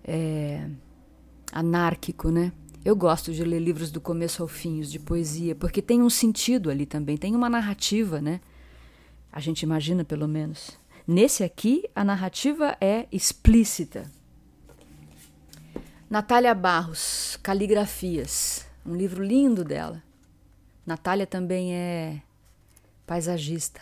é, 0.03 0.67
anárquico, 1.51 2.31
né? 2.31 2.51
Eu 2.83 2.95
gosto 2.95 3.31
de 3.31 3.43
ler 3.43 3.59
livros 3.59 3.91
do 3.91 4.01
começo 4.01 4.41
ao 4.41 4.47
fim, 4.47 4.79
os 4.79 4.91
de 4.91 4.97
poesia, 4.97 5.53
porque 5.53 5.79
tem 5.79 6.01
um 6.01 6.09
sentido 6.09 6.71
ali 6.71 6.88
também, 6.88 7.17
tem 7.17 7.35
uma 7.35 7.47
narrativa, 7.47 8.19
né? 8.19 8.41
A 9.31 9.39
gente 9.39 9.61
imagina, 9.61 10.03
pelo 10.03 10.27
menos. 10.27 10.71
Nesse 11.07 11.43
aqui, 11.43 11.88
a 11.95 12.03
narrativa 12.03 12.75
é 12.81 13.05
explícita. 13.11 14.11
Natália 16.09 16.55
Barros, 16.55 17.38
Caligrafias, 17.43 18.65
um 18.83 18.95
livro 18.95 19.23
lindo 19.23 19.63
dela. 19.63 20.01
Natália 20.83 21.27
também 21.27 21.75
é 21.75 22.21
paisagista, 23.12 23.82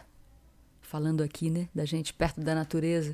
falando 0.81 1.21
aqui, 1.21 1.51
né, 1.51 1.69
da 1.73 1.85
gente 1.85 2.11
perto 2.11 2.41
da 2.41 2.55
natureza. 2.55 3.13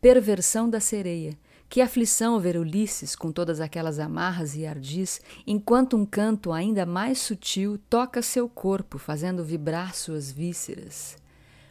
Perversão 0.00 0.68
da 0.68 0.80
sereia. 0.80 1.38
Que 1.68 1.80
aflição 1.80 2.40
ver 2.40 2.56
Ulisses 2.56 3.14
com 3.14 3.30
todas 3.30 3.60
aquelas 3.60 4.00
amarras 4.00 4.56
e 4.56 4.66
ardis, 4.66 5.20
enquanto 5.46 5.96
um 5.96 6.04
canto 6.04 6.50
ainda 6.50 6.84
mais 6.84 7.20
sutil 7.20 7.78
toca 7.88 8.20
seu 8.22 8.48
corpo, 8.48 8.98
fazendo 8.98 9.44
vibrar 9.44 9.94
suas 9.94 10.32
vísceras. 10.32 11.16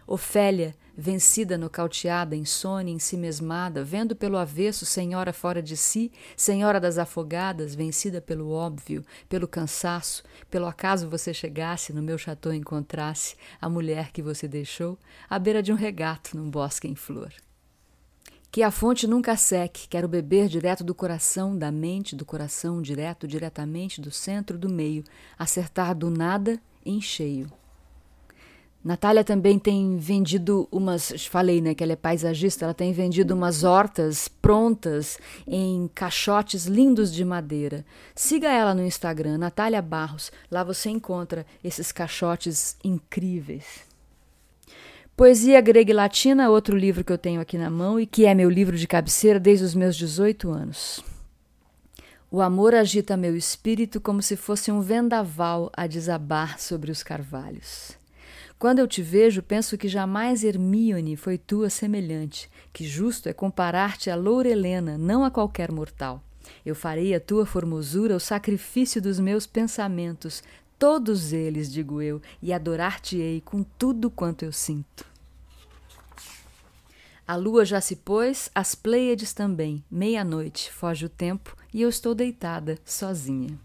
Ofélia, 0.08 0.74
vencida, 1.02 1.58
nocauteada, 1.58 2.36
insônia, 2.36 2.94
ensimesmada, 2.94 3.84
vendo 3.84 4.16
pelo 4.16 4.38
avesso, 4.38 4.86
senhora 4.86 5.34
fora 5.34 5.62
de 5.62 5.76
si, 5.76 6.12
senhora 6.38 6.80
das 6.80 7.00
afogadas, 7.00 7.74
vencida 7.74 8.22
pelo 8.22 8.52
óbvio, 8.52 9.04
pelo 9.28 9.48
cansaço, 9.48 10.24
pelo 10.50 10.68
acaso 10.68 11.10
você 11.10 11.34
chegasse 11.34 11.92
no 11.92 12.04
meu 12.04 12.20
chateau 12.20 12.54
encontrasse 12.54 13.36
a 13.60 13.68
mulher 13.68 14.12
que 14.12 14.22
você 14.22 14.48
deixou 14.48 14.98
à 15.28 15.40
beira 15.40 15.64
de 15.64 15.74
um 15.74 15.76
regato 15.76 16.38
num 16.38 16.50
bosque 16.50 16.88
em 16.88 16.96
flor. 16.96 17.34
Que 18.52 18.62
a 18.62 18.70
fonte 18.70 19.08
nunca 19.08 19.36
seque, 19.36 19.88
quero 19.88 20.08
beber 20.08 20.48
direto 20.48 20.84
do 20.84 20.94
coração, 20.94 21.58
da 21.58 21.72
mente, 21.72 22.16
do 22.16 22.26
coração, 22.26 22.82
direto, 22.82 23.28
diretamente, 23.28 24.00
do 24.00 24.12
centro, 24.12 24.58
do 24.58 24.70
meio, 24.70 25.04
acertar 25.40 25.96
do 25.96 26.12
nada 26.12 26.62
em 26.86 27.02
cheio. 27.02 27.52
Natália 28.84 29.24
também 29.24 29.60
tem 29.60 29.96
vendido 29.98 30.68
umas, 30.72 31.12
falei, 31.28 31.62
né, 31.62 31.76
que 31.76 31.84
ela 31.84 31.94
é 31.94 31.96
paisagista, 31.96 32.66
ela 32.66 32.74
tem 32.74 32.92
vendido 32.92 33.36
umas 33.36 33.64
hortas 33.64 34.28
prontas 34.28 35.20
em 35.48 35.88
caixotes 35.94 36.66
lindos 36.66 37.14
de 37.14 37.24
madeira. 37.24 37.86
Siga 38.16 38.50
ela 38.50 38.74
no 38.74 38.84
Instagram, 38.84 39.38
Natália 39.38 39.84
Barros, 39.84 40.32
lá 40.50 40.64
você 40.64 40.90
encontra 40.90 41.46
esses 41.64 41.92
caixotes 41.92 42.76
incríveis. 42.84 43.82
Poesia 45.16 45.62
Grega 45.62 45.92
e 45.92 45.94
Latina, 45.94 46.50
outro 46.50 46.76
livro 46.76 47.04
que 47.04 47.14
eu 47.14 47.18
tenho 47.20 47.40
aqui 47.40 47.60
na 47.60 47.70
mão 47.70 48.00
e 48.00 48.08
que 48.08 48.26
é 48.26 48.34
meu 48.34 48.50
livro 48.50 48.76
de 48.76 48.88
cabeceira 48.88 49.40
desde 49.40 49.64
os 49.64 49.76
meus 49.76 49.96
18 49.96 50.50
anos. 50.50 51.04
O 52.32 52.42
amor 52.42 52.74
agita 52.74 53.16
meu 53.16 53.36
espírito 53.36 54.02
como 54.02 54.24
se 54.24 54.36
fosse 54.36 54.72
um 54.72 54.82
vendaval 54.82 55.70
a 55.78 55.86
desabar 55.86 56.60
sobre 56.60 56.90
os 56.90 57.04
carvalhos. 57.04 58.01
Quando 58.62 58.78
eu 58.78 58.88
te 58.88 59.02
vejo, 59.02 59.42
penso 59.42 59.76
que 59.76 59.88
jamais 59.88 60.44
Hermíone 60.44 61.16
foi 61.16 61.36
tua 61.36 61.68
semelhante, 61.68 62.48
que 62.72 62.86
justo 62.86 63.28
é 63.28 63.34
comparar-te 63.34 64.08
a 64.12 64.16
Loura 64.16 64.50
Helena, 64.50 65.00
não 65.00 65.24
a 65.24 65.32
qualquer 65.32 65.72
mortal. 65.72 66.24
Eu 66.64 66.76
farei 66.76 67.16
a 67.16 67.20
tua 67.20 67.44
formosura 67.44 68.16
o 68.16 68.20
sacrifício 68.20 69.02
dos 69.02 69.20
meus 69.20 69.48
pensamentos, 69.48 70.44
todos 70.78 71.34
eles, 71.34 71.74
digo 71.74 72.04
eu, 72.04 72.22
e 72.40 72.54
adorar-te-ei 72.54 73.42
com 73.42 73.64
tudo 73.64 74.12
quanto 74.12 74.46
eu 74.46 74.52
sinto. 74.52 75.08
A 77.28 77.36
lua 77.36 77.66
já 77.66 77.82
se 77.82 77.96
pôs, 77.96 78.52
as 78.54 78.76
Pleiades 78.76 79.34
também. 79.34 79.84
Meia-noite, 79.90 80.72
foge 80.72 81.08
o 81.08 81.10
tempo 81.10 81.58
e 81.74 81.82
eu 81.82 81.90
estou 81.90 82.14
deitada, 82.14 82.78
sozinha. 82.86 83.58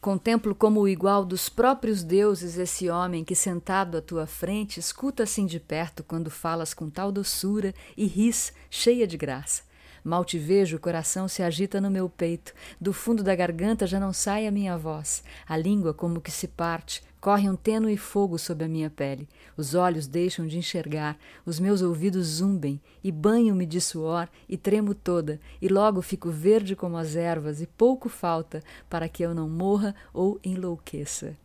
Contemplo 0.00 0.54
como 0.54 0.80
o 0.80 0.88
igual 0.88 1.26
dos 1.26 1.50
próprios 1.50 2.02
deuses 2.02 2.56
esse 2.56 2.88
homem 2.88 3.22
que, 3.22 3.34
sentado 3.34 3.98
à 3.98 4.00
tua 4.00 4.26
frente, 4.26 4.80
escuta 4.80 5.24
assim 5.24 5.44
de 5.44 5.60
perto 5.60 6.02
quando 6.02 6.30
falas 6.30 6.72
com 6.72 6.88
tal 6.88 7.12
doçura 7.12 7.74
e 7.94 8.06
ris, 8.06 8.50
cheia 8.70 9.06
de 9.06 9.18
graça. 9.18 9.69
Mal 10.02 10.24
te 10.24 10.38
vejo, 10.38 10.76
o 10.76 10.80
coração 10.80 11.28
se 11.28 11.42
agita 11.42 11.80
no 11.80 11.90
meu 11.90 12.08
peito, 12.08 12.54
do 12.80 12.92
fundo 12.92 13.22
da 13.22 13.34
garganta 13.34 13.86
já 13.86 14.00
não 14.00 14.12
sai 14.12 14.46
a 14.46 14.50
minha 14.50 14.76
voz, 14.76 15.22
a 15.46 15.56
língua 15.56 15.92
como 15.92 16.20
que 16.20 16.30
se 16.30 16.48
parte, 16.48 17.02
corre 17.20 17.48
um 17.50 17.54
tênue 17.54 17.96
fogo 17.98 18.38
sob 18.38 18.64
a 18.64 18.68
minha 18.68 18.88
pele, 18.88 19.28
os 19.56 19.74
olhos 19.74 20.06
deixam 20.06 20.46
de 20.46 20.56
enxergar, 20.56 21.18
os 21.44 21.60
meus 21.60 21.82
ouvidos 21.82 22.26
zumbem, 22.26 22.80
e 23.04 23.12
banho-me 23.12 23.66
de 23.66 23.80
suor 23.80 24.28
e 24.48 24.56
tremo 24.56 24.94
toda, 24.94 25.38
e 25.60 25.68
logo 25.68 26.00
fico 26.00 26.30
verde 26.30 26.74
como 26.74 26.96
as 26.96 27.14
ervas, 27.14 27.60
e 27.60 27.66
pouco 27.66 28.08
falta 28.08 28.62
para 28.88 29.08
que 29.08 29.22
eu 29.22 29.34
não 29.34 29.48
morra 29.48 29.94
ou 30.14 30.40
enlouqueça. 30.42 31.36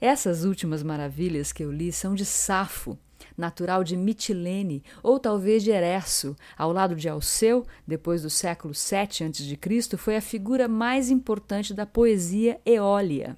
Essas 0.00 0.44
últimas 0.44 0.82
maravilhas 0.82 1.52
que 1.52 1.62
eu 1.62 1.70
li 1.70 1.92
são 1.92 2.14
de 2.14 2.24
Safo, 2.24 2.96
natural 3.36 3.84
de 3.84 3.96
Mitilene 3.96 4.82
ou 5.02 5.18
talvez 5.18 5.62
de 5.62 5.70
Eresso, 5.70 6.36
ao 6.56 6.72
lado 6.72 6.94
de 6.94 7.08
Alceu, 7.08 7.66
depois 7.86 8.22
do 8.22 8.30
século 8.30 8.74
VII 8.74 9.26
a.C., 9.26 9.96
foi 9.96 10.16
a 10.16 10.20
figura 10.20 10.68
mais 10.68 11.10
importante 11.10 11.72
da 11.74 11.86
poesia 11.86 12.60
eólia, 12.64 13.36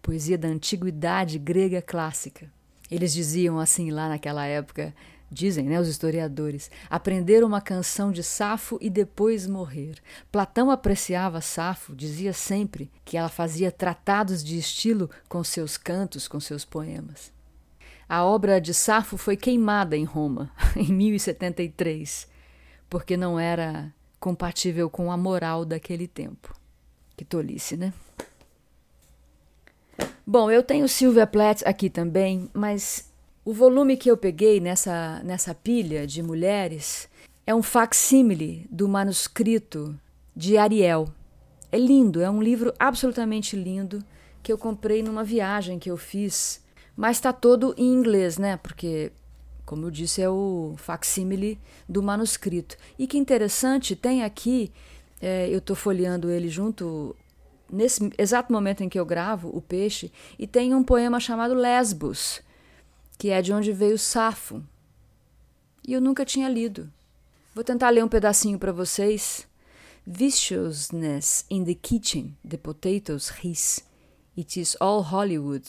poesia 0.00 0.38
da 0.38 0.48
antiguidade 0.48 1.38
grega 1.38 1.80
clássica. 1.80 2.50
Eles 2.90 3.12
diziam 3.12 3.58
assim 3.58 3.90
lá 3.90 4.08
naquela 4.08 4.46
época, 4.46 4.94
dizem 5.34 5.64
né, 5.64 5.80
os 5.80 5.88
historiadores, 5.88 6.70
aprender 6.88 7.42
uma 7.42 7.60
canção 7.60 8.12
de 8.12 8.22
Safo 8.22 8.78
e 8.80 8.88
depois 8.88 9.46
morrer. 9.46 9.96
Platão 10.30 10.70
apreciava 10.70 11.40
Safo, 11.40 11.94
dizia 11.94 12.32
sempre 12.32 12.90
que 13.04 13.16
ela 13.16 13.28
fazia 13.28 13.72
tratados 13.72 14.44
de 14.44 14.56
estilo 14.56 15.10
com 15.28 15.42
seus 15.42 15.76
cantos, 15.76 16.28
com 16.28 16.38
seus 16.38 16.64
poemas. 16.64 17.33
A 18.08 18.24
obra 18.24 18.60
de 18.60 18.74
Safo 18.74 19.16
foi 19.16 19.36
queimada 19.36 19.96
em 19.96 20.04
Roma, 20.04 20.50
em 20.76 20.92
1073, 20.92 22.28
porque 22.88 23.16
não 23.16 23.38
era 23.38 23.92
compatível 24.20 24.88
com 24.88 25.10
a 25.10 25.16
moral 25.16 25.64
daquele 25.64 26.06
tempo. 26.06 26.54
Que 27.16 27.24
tolice, 27.24 27.76
né? 27.76 27.92
Bom, 30.26 30.50
eu 30.50 30.62
tenho 30.62 30.88
Sylvia 30.88 31.26
Plath 31.26 31.62
aqui 31.66 31.90
também, 31.90 32.48
mas 32.54 33.12
o 33.44 33.52
volume 33.52 33.96
que 33.96 34.10
eu 34.10 34.16
peguei 34.16 34.58
nessa, 34.58 35.20
nessa 35.22 35.54
pilha 35.54 36.06
de 36.06 36.22
mulheres 36.22 37.08
é 37.46 37.54
um 37.54 37.62
facsímile 37.62 38.66
do 38.70 38.88
manuscrito 38.88 39.94
de 40.34 40.56
Ariel. 40.56 41.08
É 41.70 41.78
lindo, 41.78 42.22
é 42.22 42.30
um 42.30 42.42
livro 42.42 42.72
absolutamente 42.78 43.54
lindo 43.54 44.02
que 44.42 44.50
eu 44.50 44.56
comprei 44.56 45.02
numa 45.02 45.22
viagem 45.22 45.78
que 45.78 45.90
eu 45.90 45.96
fiz 45.98 46.63
mas 46.96 47.16
está 47.16 47.32
todo 47.32 47.74
em 47.76 47.92
inglês, 47.92 48.38
né? 48.38 48.56
Porque, 48.56 49.12
como 49.64 49.86
eu 49.86 49.90
disse, 49.90 50.22
é 50.22 50.28
o 50.28 50.74
facsímile 50.76 51.58
do 51.88 52.02
manuscrito. 52.02 52.76
E 52.98 53.06
que 53.06 53.18
interessante, 53.18 53.96
tem 53.96 54.22
aqui, 54.22 54.72
é, 55.20 55.48
eu 55.48 55.58
estou 55.58 55.74
folheando 55.74 56.30
ele 56.30 56.48
junto, 56.48 57.16
nesse 57.70 58.12
exato 58.16 58.52
momento 58.52 58.82
em 58.82 58.88
que 58.88 58.98
eu 58.98 59.06
gravo, 59.06 59.50
o 59.56 59.60
peixe, 59.60 60.12
e 60.38 60.46
tem 60.46 60.74
um 60.74 60.84
poema 60.84 61.18
chamado 61.18 61.54
Lesbos, 61.54 62.40
que 63.18 63.30
é 63.30 63.42
de 63.42 63.52
onde 63.52 63.72
veio 63.72 63.98
Safo. 63.98 64.62
E 65.86 65.92
eu 65.92 66.00
nunca 66.00 66.24
tinha 66.24 66.48
lido. 66.48 66.90
Vou 67.54 67.62
tentar 67.62 67.90
ler 67.90 68.04
um 68.04 68.08
pedacinho 68.08 68.58
para 68.58 68.72
vocês. 68.72 69.46
Viciousness 70.06 71.46
in 71.48 71.64
the 71.64 71.74
kitchen, 71.74 72.36
the 72.46 72.56
potatoes 72.56 73.30
hiss. 73.42 73.84
It 74.36 74.60
is 74.60 74.76
all 74.80 75.02
Hollywood, 75.02 75.64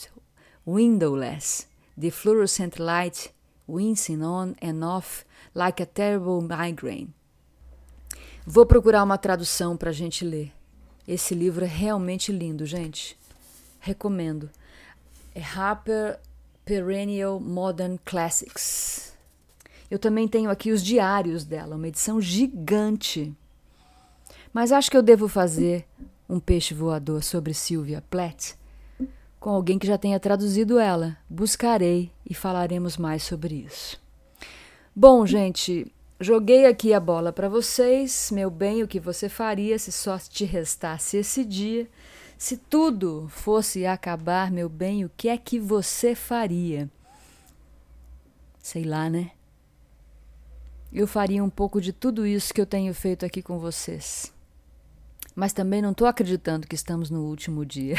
windowless, 0.65 1.67
the 1.97 2.09
fluorescent 2.09 2.79
light 2.79 3.31
wincing 3.67 4.23
on 4.23 4.55
and 4.61 4.83
off 4.83 5.23
like 5.53 5.81
a 5.81 5.85
terrible 5.85 6.41
migraine. 6.41 7.13
Vou 8.45 8.65
procurar 8.65 9.03
uma 9.03 9.17
tradução 9.17 9.75
para 9.75 9.89
a 9.89 9.93
gente 9.93 10.23
ler. 10.23 10.51
Esse 11.07 11.33
livro 11.33 11.65
é 11.65 11.67
realmente 11.67 12.31
lindo, 12.31 12.65
gente. 12.65 13.17
Recomendo. 13.79 14.49
É 15.33 15.41
Harper 15.41 16.19
Perennial 16.63 17.39
Modern 17.39 17.97
Classics. 18.03 19.13
Eu 19.89 19.99
também 19.99 20.27
tenho 20.27 20.49
aqui 20.49 20.71
os 20.71 20.83
diários 20.83 21.43
dela, 21.43 21.75
uma 21.75 21.87
edição 21.87 22.19
gigante. 22.19 23.33
Mas 24.51 24.71
acho 24.71 24.89
que 24.89 24.97
eu 24.97 25.03
devo 25.03 25.27
fazer 25.27 25.85
um 26.27 26.39
peixe 26.39 26.73
voador 26.73 27.23
sobre 27.23 27.53
Sylvia 27.53 28.03
Plath 28.09 28.55
com 29.45 29.51
alguém 29.51 29.77
que 29.77 29.85
já 29.85 29.95
tenha 29.95 30.19
traduzido 30.19 30.79
ela. 30.79 31.15
Buscarei 31.29 32.11
e 32.27 32.33
falaremos 32.33 32.97
mais 32.97 33.21
sobre 33.21 33.53
isso. 33.53 34.01
Bom, 34.95 35.23
gente, 35.23 35.85
joguei 36.19 36.65
aqui 36.65 36.95
a 36.95 36.99
bola 36.99 37.31
para 37.31 37.47
vocês. 37.47 38.31
Meu 38.33 38.49
bem, 38.49 38.81
o 38.81 38.87
que 38.87 38.99
você 38.99 39.29
faria 39.29 39.77
se 39.77 39.91
só 39.91 40.17
te 40.17 40.45
restasse 40.45 41.17
esse 41.17 41.45
dia? 41.45 41.87
Se 42.39 42.57
tudo 42.57 43.27
fosse 43.29 43.85
acabar, 43.85 44.49
meu 44.49 44.67
bem, 44.67 45.05
o 45.05 45.11
que 45.15 45.29
é 45.29 45.37
que 45.37 45.59
você 45.59 46.15
faria? 46.15 46.89
Sei 48.63 48.83
lá, 48.83 49.11
né? 49.11 49.29
Eu 50.91 51.05
faria 51.05 51.43
um 51.43 51.51
pouco 51.51 51.79
de 51.79 51.93
tudo 51.93 52.25
isso 52.25 52.51
que 52.51 52.61
eu 52.61 52.65
tenho 52.65 52.95
feito 52.95 53.23
aqui 53.23 53.43
com 53.43 53.59
vocês 53.59 54.33
mas 55.35 55.51
também 55.51 55.81
não 55.81 55.91
estou 55.91 56.07
acreditando 56.07 56.65
que 56.65 56.75
estamos 56.75 57.09
no 57.09 57.23
último 57.25 57.65
dia. 57.65 57.97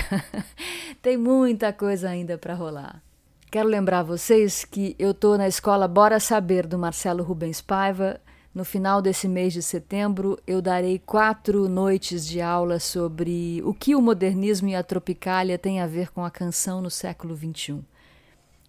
Tem 1.02 1.16
muita 1.16 1.72
coisa 1.72 2.08
ainda 2.08 2.38
para 2.38 2.54
rolar. 2.54 3.02
Quero 3.50 3.68
lembrar 3.68 4.02
vocês 4.02 4.64
que 4.64 4.96
eu 4.98 5.10
estou 5.10 5.36
na 5.36 5.46
escola 5.46 5.86
Bora 5.86 6.18
Saber 6.18 6.66
do 6.66 6.78
Marcelo 6.78 7.22
Rubens 7.22 7.60
Paiva. 7.60 8.20
No 8.54 8.64
final 8.64 9.02
desse 9.02 9.28
mês 9.28 9.52
de 9.52 9.62
setembro, 9.62 10.38
eu 10.46 10.62
darei 10.62 10.98
quatro 10.98 11.68
noites 11.68 12.26
de 12.26 12.40
aula 12.40 12.80
sobre 12.80 13.62
o 13.64 13.74
que 13.74 13.94
o 13.94 14.00
modernismo 14.00 14.68
e 14.68 14.74
a 14.74 14.82
tropicália 14.82 15.58
têm 15.58 15.80
a 15.80 15.86
ver 15.86 16.10
com 16.10 16.24
a 16.24 16.30
canção 16.30 16.80
no 16.80 16.90
século 16.90 17.36
XXI. 17.36 17.84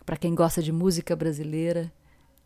Para 0.06 0.17
quem 0.17 0.36
gosta 0.36 0.62
de 0.62 0.73
música 0.73 1.15
brasileira, 1.15 1.91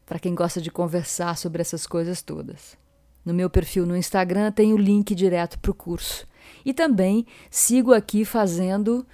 para 0.05 0.19
quem 0.19 0.35
gosta 0.35 0.61
de 0.61 0.69
conversar 0.69 1.35
sobre 1.35 1.61
essas 1.61 1.87
coisas 1.87 2.21
todas. 2.21 2.77
No 3.25 3.33
meu 3.33 3.49
perfil 3.49 3.85
no 3.85 3.95
Instagram 3.95 4.51
tem 4.51 4.73
o 4.73 4.77
link 4.77 5.13
direto 5.13 5.59
para 5.59 5.71
o 5.71 5.75
curso. 5.75 6.27
E 6.65 6.73
também 6.73 7.25
sigo 7.49 7.93
aqui 7.93 8.25
fazendo 8.25 9.05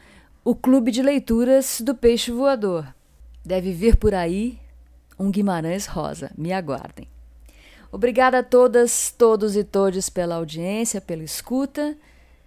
o 0.43 0.55
clube 0.55 0.91
de 0.91 1.01
leituras 1.01 1.81
do 1.81 1.93
Peixe 1.93 2.31
Voador. 2.31 2.87
Deve 3.45 3.73
vir 3.73 3.97
por 3.97 4.13
aí 4.13 4.59
um 5.19 5.29
Guimarães 5.29 5.85
Rosa. 5.85 6.31
Me 6.37 6.53
aguardem. 6.53 7.07
Obrigada 7.91 8.39
a 8.39 8.43
todas, 8.43 9.13
todos 9.17 9.55
e 9.55 9.63
todes 9.63 10.09
pela 10.09 10.35
audiência, 10.35 11.01
pela 11.01 11.23
escuta. 11.23 11.97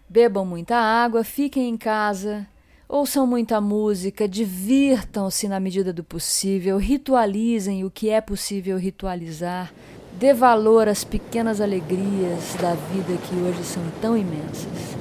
Bebam 0.08 0.44
muita 0.44 0.76
água, 0.76 1.22
fiquem 1.22 1.68
em 1.68 1.76
casa, 1.76 2.46
ouçam 2.88 3.26
muita 3.26 3.60
música, 3.60 4.28
divirtam-se 4.28 5.46
na 5.46 5.60
medida 5.60 5.92
do 5.92 6.02
possível, 6.02 6.76
ritualizem 6.78 7.84
o 7.84 7.90
que 7.90 8.10
é 8.10 8.20
possível 8.20 8.76
ritualizar. 8.76 9.72
Dê 10.20 10.34
valor 10.34 10.86
às 10.86 11.02
pequenas 11.02 11.62
alegrias 11.62 12.54
da 12.60 12.74
vida 12.74 13.16
que 13.26 13.34
hoje 13.36 13.64
são 13.64 13.82
tão 14.02 14.14
imensas. 14.14 14.94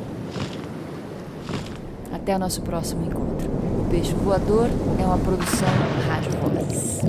Até 2.14 2.38
o 2.38 2.40
nosso 2.40 2.62
próximo 2.62 3.06
encontro. 3.06 3.50
O 3.82 3.88
Peixe 3.92 4.14
Voador 4.14 4.70
é 4.98 5.04
uma 5.04 5.18
produção 5.18 5.68
Rádio 6.08 6.32
Vozes. 6.40 7.02